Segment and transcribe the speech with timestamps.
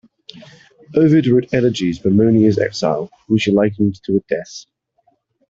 [0.95, 4.65] Ovid wrote elegies bemoaning his exile, which he likened to a death.